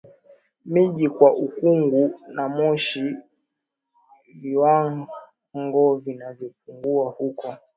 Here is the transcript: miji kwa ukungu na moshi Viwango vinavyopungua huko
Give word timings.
miji 0.65 1.09
kwa 1.09 1.33
ukungu 1.35 2.19
na 2.33 2.49
moshi 2.49 3.15
Viwango 4.35 5.95
vinavyopungua 5.95 7.11
huko 7.11 7.55